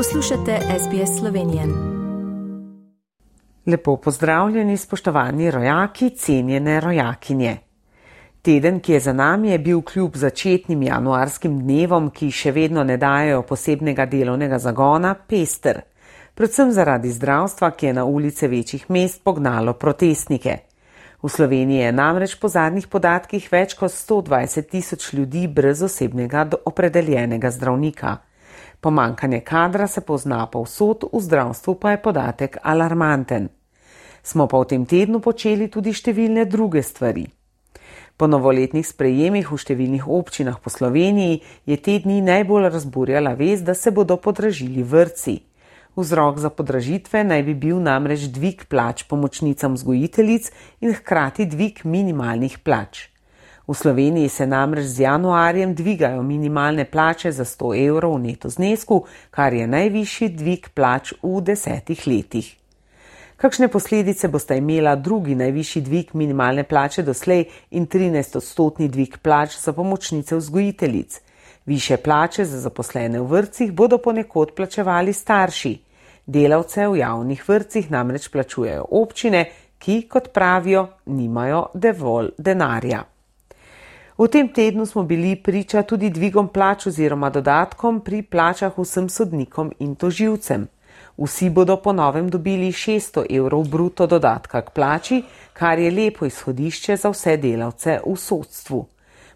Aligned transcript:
Poslušate 0.00 0.58
SBS 0.78 1.18
Slovenije. 1.18 1.62
Lepo 3.66 3.96
pozdravljeni, 3.96 4.76
spoštovani 4.76 5.50
rojaki, 5.50 6.10
cenjene 6.10 6.80
rojakinje. 6.80 7.56
Teden, 8.42 8.80
ki 8.80 8.92
je 8.92 9.00
za 9.00 9.12
nami, 9.12 9.50
je 9.50 9.58
bil 9.58 9.82
kljub 9.82 10.10
začetnim 10.14 10.82
januarskim 10.82 11.58
dnevom, 11.60 12.10
ki 12.10 12.30
še 12.30 12.52
vedno 12.52 12.84
ne 12.84 12.96
dajo 12.96 13.42
posebnega 13.42 14.06
delovnega 14.06 14.58
zagona, 14.58 15.14
pester. 15.14 15.82
Predvsem 16.34 16.72
zaradi 16.72 17.12
zdravstva, 17.12 17.70
ki 17.70 17.86
je 17.86 17.92
na 17.92 18.04
ulice 18.04 18.48
večjih 18.48 18.90
mest 18.90 19.20
pognalo 19.24 19.72
protestnike. 19.72 20.56
V 21.22 21.28
Sloveniji 21.28 21.78
je 21.78 21.92
namreč 21.92 22.38
po 22.40 22.48
zadnjih 22.48 22.88
podatkih 22.88 23.52
več 23.52 23.76
kot 23.76 23.92
120 23.92 24.70
tisoč 24.70 25.12
ljudi 25.12 25.46
brez 25.48 25.82
osebnega 25.82 26.48
opredeljenega 26.64 27.50
zdravnika. 27.50 28.16
Pomankanje 28.80 29.40
kadra 29.40 29.86
se 29.86 30.00
pozna 30.00 30.46
povsod, 30.46 31.04
v 31.12 31.20
zdravstvu 31.20 31.74
pa 31.74 31.90
je 31.90 32.02
podatek 32.02 32.56
alarmanten. 32.62 33.48
Smo 34.22 34.46
pa 34.48 34.56
v 34.60 34.64
tem 34.72 34.86
tednu 34.88 35.20
počeli 35.20 35.68
tudi 35.68 35.92
številne 35.92 36.46
druge 36.48 36.80
stvari. 36.80 37.26
Po 38.16 38.28
novoletnih 38.28 38.84
sprejemih 38.84 39.52
v 39.52 39.56
številnih 39.60 40.08
občinah 40.08 40.56
po 40.60 40.72
Sloveniji 40.72 41.40
je 41.68 41.76
te 41.76 42.00
dni 42.00 42.20
najbolj 42.24 42.68
razburjala 42.72 43.36
vez, 43.36 43.60
da 43.60 43.76
se 43.76 43.92
bodo 43.92 44.16
podražili 44.16 44.84
vrci. 44.84 45.40
Vzrok 45.96 46.40
za 46.40 46.48
podražitve 46.48 47.24
naj 47.24 47.42
bi 47.48 47.54
bil 47.56 47.80
namreč 47.84 48.28
dvig 48.32 48.64
plač 48.68 49.04
pomočnicam 49.04 49.76
vzgojiteljic 49.76 50.52
in 50.80 50.96
hkrati 50.96 51.48
dvig 51.48 51.84
minimalnih 51.84 52.60
plač. 52.64 53.08
V 53.70 53.74
Sloveniji 53.74 54.28
se 54.28 54.46
namreč 54.46 54.86
z 54.86 55.00
januarjem 55.00 55.74
dvigajo 55.74 56.22
minimalne 56.22 56.84
plače 56.84 57.30
za 57.32 57.44
100 57.44 57.68
evrov 57.86 58.14
v 58.16 58.22
neto 58.22 58.48
znesku, 58.50 59.04
kar 59.30 59.54
je 59.54 59.66
najvišji 59.66 60.28
dvig 60.28 60.64
plač 60.74 61.12
v 61.22 61.38
desetih 61.40 62.02
letih. 62.06 62.48
Kakšne 63.36 63.68
posledice 63.68 64.28
boste 64.28 64.56
imela 64.58 64.96
drugi 64.96 65.36
najvišji 65.38 65.82
dvig 65.82 66.10
minimalne 66.14 66.64
plače 66.64 67.04
doslej 67.06 67.44
in 67.70 67.86
13 67.86 68.40
odstotni 68.40 68.88
dvig 68.88 69.20
plač 69.22 69.54
za 69.60 69.72
pomočnice 69.72 70.36
vzgojiteljic? 70.36 71.20
Više 71.66 71.96
plače 71.96 72.44
za 72.44 72.58
zaposlene 72.58 73.20
v 73.20 73.30
vrcih 73.36 73.72
bodo 73.72 73.98
ponekod 73.98 74.50
plačevali 74.56 75.12
starši. 75.12 75.76
Delavce 76.26 76.88
v 76.88 76.98
javnih 77.04 77.48
vrcih 77.48 77.90
namreč 77.90 78.28
plačujejo 78.34 78.90
občine, 78.90 79.46
ki, 79.78 80.02
kot 80.10 80.32
pravijo, 80.34 80.88
nimajo 81.06 81.68
dovolj 81.74 82.34
denarja. 82.38 83.04
V 84.20 84.28
tem 84.28 84.48
tednu 84.48 84.86
smo 84.86 85.02
bili 85.02 85.36
priča 85.36 85.80
tudi 85.82 86.10
dvigom 86.10 86.48
plač 86.48 86.86
oziroma 86.86 87.30
dodatkom 87.32 88.02
pri 88.04 88.18
plačah 88.22 88.74
vsem 88.76 89.08
sodnikom 89.08 89.70
in 89.80 89.94
toživcem. 89.96 90.66
Vsi 91.16 91.48
bodo 91.50 91.78
po 91.80 91.92
novem 91.92 92.28
dobili 92.28 92.68
600 92.68 93.24
evrov 93.38 93.64
bruto 93.64 94.06
dodatka 94.06 94.60
k 94.60 94.70
plači, 94.76 95.22
kar 95.52 95.78
je 95.78 95.90
lepo 95.90 96.28
izhodišče 96.28 96.96
za 96.96 97.08
vse 97.08 97.36
delavce 97.36 97.98
v 98.04 98.16
sodstvu. 98.16 98.84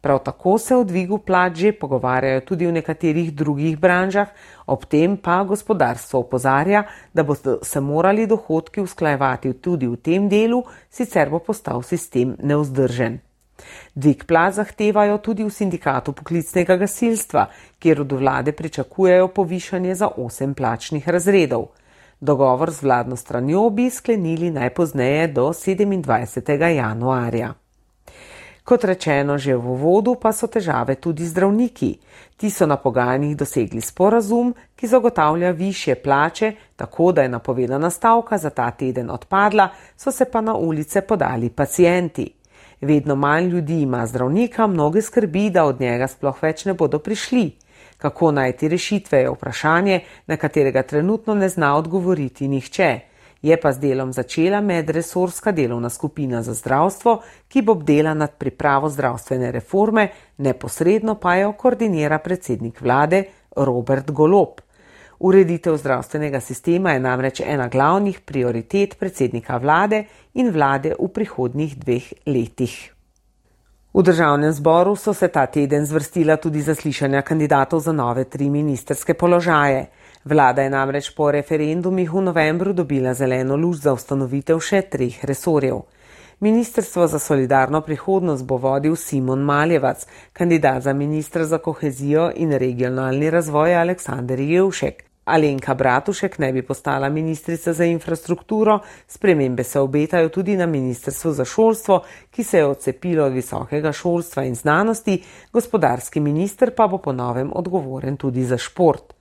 Prav 0.00 0.24
tako 0.24 0.58
se 0.58 0.76
o 0.76 0.84
dvigu 0.84 1.18
plač 1.18 1.56
že 1.56 1.76
pogovarjajo 1.76 2.40
tudi 2.40 2.66
v 2.66 2.72
nekaterih 2.72 3.32
drugih 3.36 3.76
branžah, 3.78 4.28
ob 4.66 4.88
tem 4.88 5.16
pa 5.16 5.42
gospodarstvo 5.44 6.20
opozarja, 6.20 6.86
da 7.12 7.22
bodo 7.22 7.58
se 7.62 7.80
morali 7.80 8.26
dohodki 8.26 8.80
usklajevati 8.80 9.52
tudi 9.60 9.86
v 9.86 9.96
tem 9.96 10.28
delu, 10.28 10.64
sicer 10.90 11.28
bo 11.28 11.38
postal 11.38 11.82
sistem 11.82 12.36
neuzdržen. 12.40 13.29
Dvig 13.94 14.24
plač 14.24 14.54
zahtevajo 14.54 15.18
tudi 15.18 15.44
v 15.44 15.50
sindikatu 15.50 16.12
poklicnega 16.12 16.76
gasilstva, 16.76 17.46
kjer 17.78 18.00
od 18.00 18.12
vlade 18.12 18.52
pričakujejo 18.52 19.28
povišanje 19.28 19.94
za 19.94 20.08
osem 20.16 20.54
plačnih 20.54 21.08
razredov. 21.08 21.66
Dogovor 22.20 22.70
z 22.70 22.82
vladno 22.82 23.16
stranjo 23.16 23.70
bi 23.70 23.90
sklenili 23.90 24.50
najpozneje 24.50 25.26
do 25.28 25.48
27. 25.48 26.66
januarja. 26.66 27.54
Kot 28.64 28.84
rečeno 28.84 29.38
že 29.38 29.56
v 29.56 29.66
uvodu, 29.66 30.14
pa 30.14 30.32
so 30.32 30.46
težave 30.46 30.94
tudi 30.94 31.24
zdravniki. 31.26 31.98
Ti 32.36 32.50
so 32.50 32.66
na 32.66 32.76
pogajanjih 32.76 33.36
dosegli 33.36 33.80
sporazum, 33.80 34.54
ki 34.76 34.86
zagotavlja 34.86 35.50
više 35.50 35.94
plače, 35.94 36.52
tako 36.76 37.12
da 37.12 37.22
je 37.22 37.28
napovedana 37.28 37.90
stavka 37.90 38.38
za 38.38 38.50
ta 38.50 38.70
teden 38.70 39.10
odpadla, 39.10 39.68
so 39.96 40.12
se 40.12 40.24
pa 40.24 40.40
na 40.40 40.54
ulice 40.54 41.00
podali 41.00 41.50
pacijenti. 41.50 42.39
Vedno 42.80 43.14
manj 43.16 43.48
ljudi 43.48 43.80
ima 43.82 44.06
zdravnika, 44.06 44.66
mnoge 44.66 45.02
skrbi, 45.02 45.50
da 45.50 45.64
od 45.64 45.80
njega 45.80 46.06
sploh 46.08 46.42
več 46.42 46.64
ne 46.64 46.74
bodo 46.74 46.98
prišli. 46.98 47.50
Kako 47.98 48.32
najti 48.32 48.68
rešitve 48.68 49.18
je 49.18 49.30
vprašanje, 49.30 50.00
na 50.26 50.36
katerega 50.36 50.82
trenutno 50.82 51.34
ne 51.34 51.48
zna 51.48 51.76
odgovoriti 51.76 52.48
nihče. 52.48 53.00
Je 53.42 53.56
pa 53.60 53.72
z 53.72 53.80
delom 53.80 54.12
začela 54.12 54.60
medresorska 54.60 55.52
delovna 55.52 55.88
skupina 55.90 56.42
za 56.42 56.54
zdravstvo, 56.54 57.20
ki 57.48 57.62
bo 57.62 57.74
bdela 57.74 58.14
nad 58.14 58.34
pripravo 58.38 58.88
zdravstvene 58.88 59.52
reforme, 59.52 60.08
neposredno 60.38 61.14
pa 61.14 61.36
jo 61.36 61.52
koordinira 61.52 62.18
predsednik 62.18 62.80
vlade 62.80 63.24
Robert 63.56 64.10
Golop. 64.10 64.60
Ureditev 65.20 65.76
zdravstvenega 65.76 66.40
sistema 66.40 66.92
je 66.92 67.00
namreč 67.00 67.40
ena 67.44 67.68
glavnih 67.68 68.20
prioritet 68.20 68.94
predsednika 68.98 69.56
vlade 69.56 70.04
in 70.34 70.48
vlade 70.50 70.94
v 70.96 71.08
prihodnjih 71.08 71.74
dveh 71.76 72.06
letih. 72.26 72.76
V 73.94 74.02
državnem 74.02 74.52
zboru 74.52 74.94
so 74.96 75.12
se 75.14 75.28
ta 75.28 75.46
teden 75.46 75.84
zvrstila 75.86 76.36
tudi 76.36 76.62
zaslišanja 76.62 77.22
kandidatov 77.22 77.80
za 77.80 77.92
nove 77.92 78.24
tri 78.24 78.48
ministerske 78.50 79.14
položaje. 79.14 79.90
Vlada 80.24 80.62
je 80.62 80.70
namreč 80.70 81.12
po 81.16 81.30
referendumih 81.30 82.12
v 82.12 82.22
novembru 82.22 82.72
dobila 82.72 83.14
zeleno 83.14 83.56
luč 83.56 83.76
za 83.84 83.92
ustanovitev 83.92 84.60
še 84.60 84.82
treh 84.88 85.20
resorjev. 85.24 85.82
Ministrstvo 86.40 87.06
za 87.06 87.18
solidarno 87.18 87.80
prihodnost 87.80 88.46
bo 88.46 88.56
vodil 88.56 88.96
Simon 88.96 89.44
Maljevac, 89.44 90.06
kandidat 90.32 90.82
za 90.82 90.92
ministra 90.92 91.44
za 91.44 91.58
kohezijo 91.58 92.30
in 92.36 92.52
regionalni 92.52 93.30
razvoj 93.30 93.76
Aleksandr 93.76 94.40
Jevšek. 94.40 95.09
Alenka 95.30 95.74
Bratušek 95.74 96.38
ne 96.38 96.52
bi 96.52 96.62
postala 96.62 97.08
ministrica 97.08 97.72
za 97.72 97.84
infrastrukturo, 97.84 98.78
spremembe 99.08 99.64
se 99.64 99.80
obetajo 99.80 100.28
tudi 100.28 100.56
na 100.56 100.66
ministrstvu 100.66 101.32
za 101.32 101.44
šolstvo, 101.44 102.02
ki 102.30 102.44
se 102.44 102.58
je 102.58 102.66
odcepilo 102.66 103.24
od 103.24 103.32
visokega 103.32 103.92
šolstva 103.92 104.44
in 104.44 104.54
znanosti, 104.54 105.22
gospodarski 105.52 106.20
minister 106.20 106.74
pa 106.76 106.86
bo 106.86 106.98
po 106.98 107.12
novem 107.12 107.52
odgovoren 107.54 108.16
tudi 108.16 108.44
za 108.44 108.58
šport. 108.58 109.14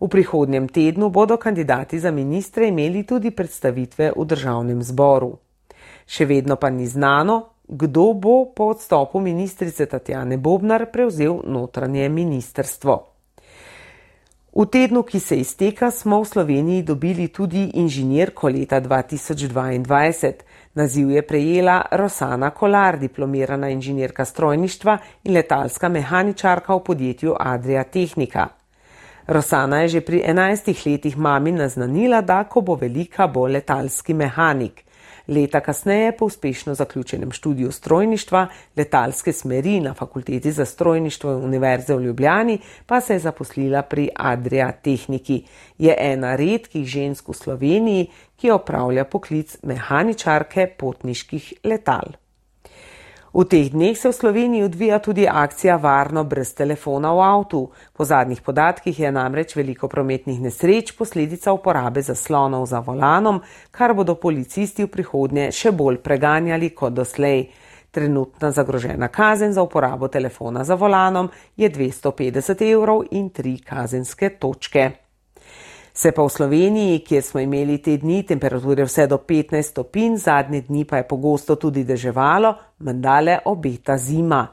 V 0.00 0.08
prihodnjem 0.08 0.68
tednu 0.68 1.10
bodo 1.10 1.36
kandidati 1.36 2.00
za 2.00 2.10
ministre 2.10 2.68
imeli 2.68 3.04
tudi 3.06 3.30
predstavitve 3.30 4.12
v 4.16 4.24
državnem 4.24 4.82
zboru. 4.82 5.34
Še 6.06 6.24
vedno 6.24 6.56
pa 6.56 6.70
ni 6.70 6.86
znano, 6.86 7.60
kdo 7.68 8.12
bo 8.14 8.48
po 8.56 8.72
odstopu 8.72 9.20
ministrice 9.20 9.86
Tatjane 9.86 10.38
Bobnar 10.38 10.88
prevzel 10.92 11.42
notranje 11.44 12.08
ministerstvo. 12.08 13.09
V 14.60 14.66
tednu, 14.66 15.02
ki 15.02 15.20
se 15.20 15.36
izteka, 15.40 15.88
smo 15.90 16.18
v 16.20 16.26
Sloveniji 16.28 16.82
dobili 16.82 17.28
tudi 17.28 17.70
inženirko 17.80 18.48
leta 18.48 18.80
2022. 18.80 20.32
Naziv 20.74 21.10
je 21.10 21.22
prejela 21.22 21.84
Rosana 21.90 22.50
Kolar, 22.50 22.98
diplomirana 22.98 23.70
inženirka 23.72 24.24
strojništva 24.24 24.98
in 25.24 25.32
letalska 25.34 25.88
mehaničarka 25.88 26.74
v 26.74 26.84
podjetju 26.84 27.34
Adria 27.40 27.84
Technika. 27.84 28.48
Rosana 29.26 29.80
je 29.80 29.88
že 29.88 30.00
pri 30.00 30.22
11 30.28 30.86
letih 30.86 31.16
mami 31.16 31.52
naznanila, 31.52 32.20
da 32.20 32.44
ko 32.44 32.60
bo 32.60 32.74
velika, 32.74 33.26
bo 33.26 33.46
letalski 33.46 34.14
mehanik. 34.14 34.84
Leta 35.30 35.60
kasneje, 35.60 36.12
po 36.12 36.24
uspešno 36.24 36.74
zaključenem 36.74 37.32
študiju 37.32 37.72
strojništva, 37.72 38.46
letalske 38.76 39.32
smeri 39.32 39.80
na 39.80 39.94
fakulteti 39.94 40.52
za 40.52 40.64
strojništvo 40.64 41.36
Univerze 41.36 41.94
v 41.94 42.02
Ljubljani, 42.02 42.58
pa 42.86 43.00
se 43.00 43.12
je 43.12 43.18
zaposlila 43.18 43.82
pri 43.82 44.08
Adria 44.16 44.72
Tehniki. 44.72 45.44
Je 45.78 45.94
ena 45.98 46.36
redkih 46.36 46.86
žensk 46.86 47.28
v 47.28 47.34
Sloveniji, 47.34 48.08
ki 48.36 48.50
opravlja 48.50 49.04
poklic 49.04 49.56
mehaničarke 49.62 50.66
potniških 50.78 51.52
letal. 51.64 52.19
V 53.30 53.44
teh 53.46 53.70
dneh 53.70 53.94
se 53.94 54.10
v 54.10 54.12
Sloveniji 54.12 54.64
odvija 54.66 54.98
tudi 54.98 55.22
akcija 55.28 55.76
Varno 55.76 56.24
brez 56.24 56.50
telefona 56.54 57.12
v 57.14 57.20
avtu. 57.22 57.60
Po 57.94 58.04
zadnjih 58.04 58.40
podatkih 58.42 58.98
je 58.98 59.12
namreč 59.12 59.54
veliko 59.56 59.88
prometnih 59.88 60.40
nesreč 60.42 60.90
posledica 60.98 61.52
uporabe 61.54 62.02
zaslonov 62.02 62.66
za 62.66 62.80
volanom, 62.82 63.38
kar 63.70 63.94
bodo 63.94 64.16
policisti 64.18 64.82
v 64.82 64.90
prihodnje 64.90 65.52
še 65.54 65.70
bolj 65.70 66.00
preganjali 66.02 66.72
kot 66.74 66.96
doslej. 66.98 67.46
Trenutna 67.90 68.50
zagrožena 68.50 69.08
kazen 69.08 69.52
za 69.54 69.62
uporabo 69.62 70.08
telefona 70.08 70.64
za 70.64 70.74
volanom 70.74 71.30
je 71.56 71.70
250 71.70 72.66
evrov 72.66 73.04
in 73.10 73.30
tri 73.30 73.60
kazenske 73.62 74.34
točke. 74.42 75.09
Se 76.00 76.12
pa 76.16 76.22
v 76.24 76.32
Sloveniji, 76.32 77.00
kjer 77.04 77.22
smo 77.22 77.40
imeli 77.44 77.74
te 77.84 77.98
dni 78.00 78.22
temperature 78.24 78.86
vse 78.88 79.04
do 79.06 79.18
15 79.28 79.66
stopinj, 79.68 80.14
zadnje 80.16 80.62
dni 80.64 80.86
pa 80.88 80.96
je 80.96 81.04
pogosto 81.08 81.58
tudi 81.60 81.82
deževalo, 81.84 82.54
mendale 82.88 83.34
obeta 83.44 83.98
zima. 83.98 84.46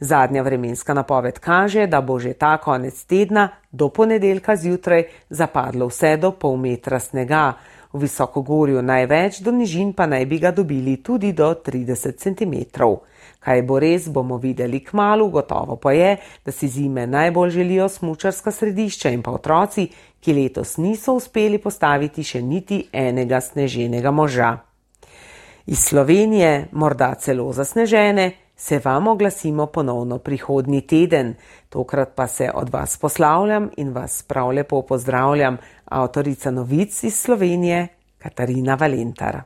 Zadnja 0.00 0.42
vremenska 0.42 0.94
napoved 0.94 1.38
kaže, 1.38 1.84
da 1.86 2.00
bo 2.00 2.16
že 2.18 2.32
ta 2.32 2.56
konec 2.56 3.04
tedna 3.04 3.48
do 3.70 3.88
ponedeljka 3.88 4.56
zjutraj 4.56 5.04
zapadlo 5.28 5.90
vse 5.92 6.16
do 6.16 6.32
pol 6.32 6.56
metra 6.56 7.00
snega. 7.00 7.52
V 7.96 8.02
visokogorju 8.04 8.82
največ, 8.82 9.40
do 9.40 9.52
nižin 9.56 9.94
pa 9.96 10.04
naj 10.06 10.26
bi 10.28 10.38
ga 10.38 10.50
dobili 10.52 10.98
tudi 11.00 11.32
do 11.32 11.48
30 11.54 12.18
cm. 12.20 12.54
Kaj 13.40 13.62
bo 13.62 13.78
res, 13.80 14.08
bomo 14.12 14.36
videli 14.36 14.82
k 14.84 14.92
malu, 14.92 15.30
gotovo 15.32 15.78
pa 15.80 15.94
je, 15.96 16.16
da 16.44 16.52
si 16.52 16.68
zime 16.68 17.06
najbolj 17.06 17.50
želijo 17.50 17.88
smučarska 17.88 18.50
središča 18.50 19.10
in 19.10 19.22
pa 19.22 19.32
otroci, 19.32 19.88
ki 20.20 20.34
letos 20.34 20.76
niso 20.76 21.14
uspeli 21.16 21.58
postaviti 21.58 22.24
še 22.24 22.42
niti 22.42 22.82
enega 22.92 23.40
sneženega 23.40 24.10
moža. 24.10 24.50
Iz 25.66 25.78
Slovenije, 25.78 26.68
morda 26.72 27.14
celo 27.14 27.48
zasnežene, 27.52 28.32
se 28.56 28.80
vam 28.84 29.06
oglasimo 29.06 29.66
ponovno 29.66 30.18
prihodnji 30.18 30.80
teden. 30.80 31.34
Tokrat 31.68 32.08
pa 32.14 32.26
se 32.26 32.50
od 32.54 32.68
vas 32.68 32.98
poslavljam 32.98 33.70
in 33.76 33.92
vas 33.92 34.22
prav 34.22 34.50
lepo 34.50 34.82
pozdravljam, 34.82 35.56
avtorica 35.84 36.50
novic 36.50 37.02
iz 37.02 37.14
Slovenije, 37.14 37.88
Katarina 38.18 38.74
Valentar. 38.74 39.40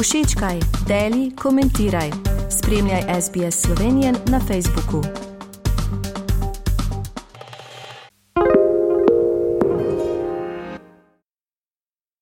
Všečkaj, 0.00 0.60
deli, 0.88 1.36
komentiraj. 1.42 2.10
Spremljaj 2.50 3.20
SBS 3.20 3.62
Slovenijo 3.62 4.12
na 4.26 4.40
Facebooku. 4.40 5.29